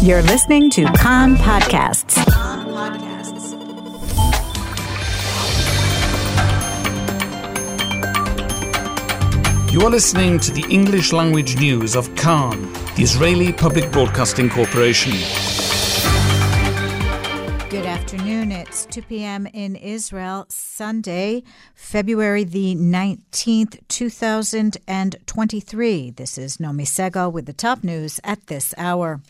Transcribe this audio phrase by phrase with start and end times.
[0.00, 2.16] You're listening to Kan Podcasts.
[9.72, 15.14] You are listening to the English language news of Kan, the Israeli Public Broadcasting Corporation.
[17.68, 18.52] Good afternoon.
[18.52, 19.48] It's 2 p.m.
[19.48, 21.42] in Israel, Sunday,
[21.74, 26.10] February the 19th, 2023.
[26.10, 29.20] This is Nomi Segal with the top news at this hour.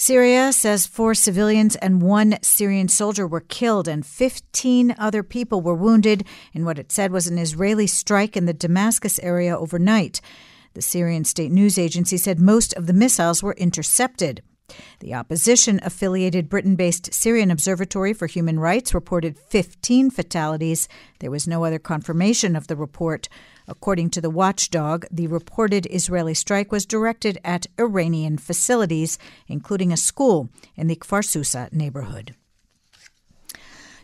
[0.00, 5.74] Syria says four civilians and one Syrian soldier were killed and 15 other people were
[5.74, 10.22] wounded in what it said was an Israeli strike in the Damascus area overnight.
[10.72, 14.40] The Syrian state news agency said most of the missiles were intercepted.
[15.00, 20.88] The opposition affiliated Britain based Syrian Observatory for Human Rights reported 15 fatalities.
[21.20, 23.28] There was no other confirmation of the report.
[23.68, 29.96] According to the watchdog, the reported Israeli strike was directed at Iranian facilities, including a
[29.96, 32.34] school in the Kfar Sousa neighborhood.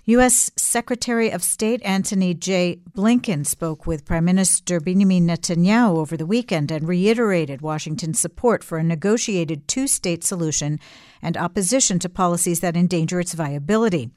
[0.09, 0.53] U.S.
[0.55, 2.79] Secretary of State Antony J.
[2.97, 8.79] Blinken spoke with Prime Minister Benjamin Netanyahu over the weekend and reiterated Washington's support for
[8.79, 10.79] a negotiated two state solution
[11.21, 14.11] and opposition to policies that endanger its viability.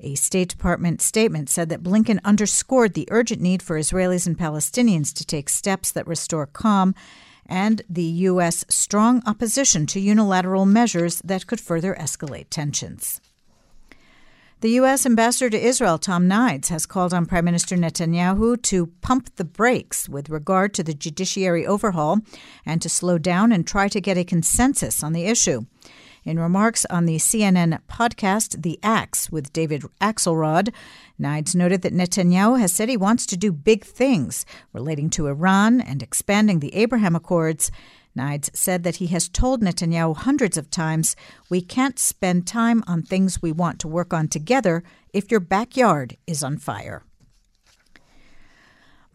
[0.00, 5.12] A State Department statement said that Blinken underscored the urgent need for Israelis and Palestinians
[5.12, 6.94] to take steps that restore calm
[7.44, 8.64] and the U.S.
[8.70, 13.20] strong opposition to unilateral measures that could further escalate tensions.
[14.62, 15.04] The U.S.
[15.04, 20.08] ambassador to Israel, Tom Nides, has called on Prime Minister Netanyahu to pump the brakes
[20.08, 22.20] with regard to the judiciary overhaul
[22.64, 25.66] and to slow down and try to get a consensus on the issue.
[26.24, 30.72] In remarks on the CNN podcast, The Axe with David Axelrod,
[31.20, 35.82] Nides noted that Netanyahu has said he wants to do big things relating to Iran
[35.82, 37.70] and expanding the Abraham Accords
[38.16, 41.14] Nides said that he has told Netanyahu hundreds of times,
[41.48, 46.16] We can't spend time on things we want to work on together if your backyard
[46.26, 47.02] is on fire.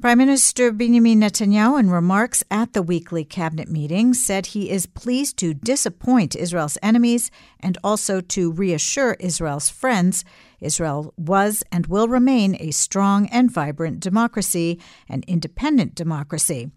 [0.02, 5.38] Prime Minister Benjamin Netanyahu, in remarks at the weekly cabinet meeting, said he is pleased
[5.38, 7.30] to disappoint Israel's enemies
[7.60, 10.26] and also to reassure Israel's friends.
[10.60, 16.72] Israel was and will remain a strong and vibrant democracy, an independent democracy.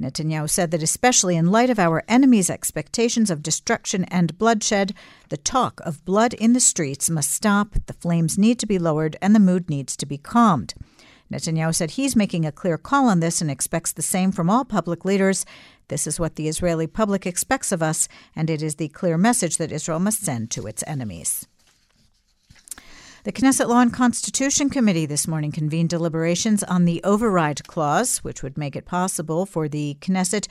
[0.00, 4.94] Netanyahu said that, especially in light of our enemies' expectations of destruction and bloodshed,
[5.28, 9.16] the talk of blood in the streets must stop, the flames need to be lowered,
[9.22, 10.74] and the mood needs to be calmed.
[11.32, 14.64] Netanyahu said he's making a clear call on this and expects the same from all
[14.64, 15.46] public leaders.
[15.88, 19.56] This is what the Israeli public expects of us, and it is the clear message
[19.56, 21.46] that Israel must send to its enemies.
[23.24, 28.42] The Knesset Law and Constitution Committee this morning convened deliberations on the override clause, which
[28.42, 30.46] would make it possible for the Knesset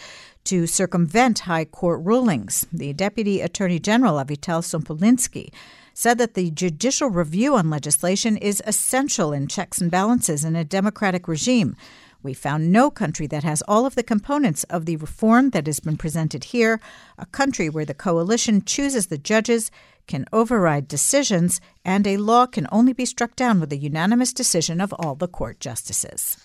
[0.46, 2.66] to circumvent high court rulings.
[2.74, 5.54] The Deputy Attorney General, Avital Sompolinsky,
[5.94, 10.66] said that the judicial review on legislation is essential in checks and balances in a
[10.66, 11.76] democratic regime.
[12.24, 15.80] We found no country that has all of the components of the reform that has
[15.80, 16.80] been presented here,
[17.20, 19.70] a country where the coalition chooses the judges,
[20.08, 24.82] can override decisions, and a law can only be struck down with a unanimous decision
[24.82, 26.38] of all the court justices.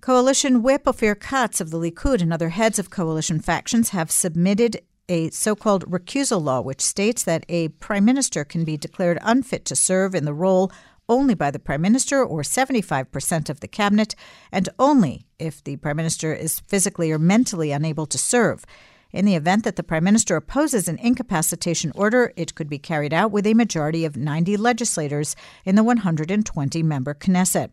[0.00, 4.80] Coalition whip Ophir Katz of the Likud and other heads of coalition factions have submitted
[5.08, 9.64] a so called recusal law, which states that a prime minister can be declared unfit
[9.64, 10.70] to serve in the role
[11.08, 14.14] only by the prime minister or 75% of the cabinet,
[14.52, 18.64] and only if the prime minister is physically or mentally unable to serve.
[19.10, 23.14] In the event that the Prime Minister opposes an incapacitation order, it could be carried
[23.14, 27.70] out with a majority of 90 legislators in the 120 member Knesset.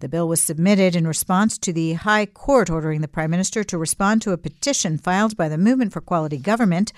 [0.00, 3.78] The bill was submitted in response to the High Court ordering the Prime Minister to
[3.78, 6.92] respond to a petition filed by the Movement for Quality Government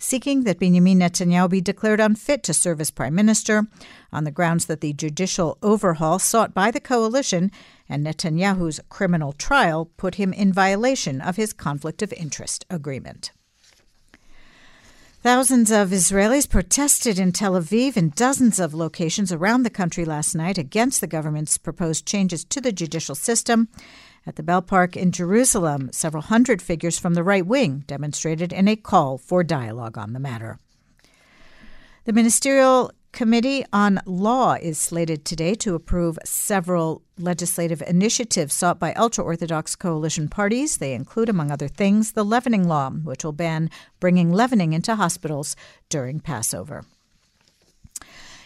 [0.00, 3.66] seeking that Benjamin Netanyahu be declared unfit to serve as prime minister
[4.12, 7.52] on the grounds that the judicial overhaul sought by the coalition
[7.88, 13.30] and Netanyahu's criminal trial put him in violation of his conflict of interest agreement.
[15.22, 20.34] Thousands of Israelis protested in Tel Aviv and dozens of locations around the country last
[20.34, 23.68] night against the government's proposed changes to the judicial system.
[24.26, 28.68] At the Bell Park in Jerusalem, several hundred figures from the right wing demonstrated in
[28.68, 30.58] a call for dialogue on the matter.
[32.04, 38.92] The Ministerial Committee on Law is slated today to approve several legislative initiatives sought by
[38.94, 40.76] ultra Orthodox coalition parties.
[40.76, 43.68] They include, among other things, the leavening law, which will ban
[43.98, 45.56] bringing leavening into hospitals
[45.88, 46.84] during Passover.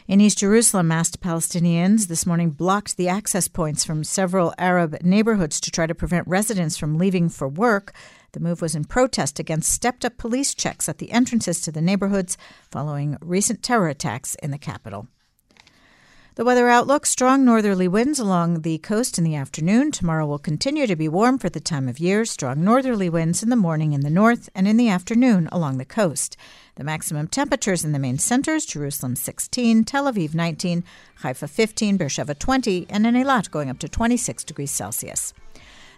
[0.07, 5.59] In East Jerusalem, masked Palestinians this morning blocked the access points from several Arab neighborhoods
[5.61, 7.95] to try to prevent residents from leaving for work.
[8.33, 11.81] The move was in protest against stepped up police checks at the entrances to the
[11.81, 12.37] neighborhoods
[12.71, 15.09] following recent terror attacks in the capital.
[16.35, 19.91] The weather outlook strong northerly winds along the coast in the afternoon.
[19.91, 22.27] Tomorrow will continue to be warm for the time of year.
[22.27, 25.85] Strong northerly winds in the morning in the north and in the afternoon along the
[25.87, 26.37] coast.
[26.77, 30.83] The maximum temperatures in the main centers Jerusalem 16, Tel Aviv 19,
[31.23, 35.33] Haifa 15, Beersheba 20, and in Eilat going up to 26 degrees Celsius.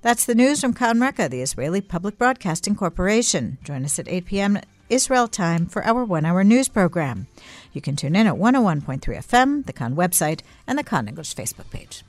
[0.03, 3.57] That's the news from Kan Reka, the Israeli Public Broadcasting Corporation.
[3.65, 4.61] Join us at 8 p.m.
[4.91, 7.27] Israel time for our one hour news program.
[7.73, 11.71] You can tune in at 101.3 FM, the Kan website, and the Kan English Facebook
[11.71, 12.05] page.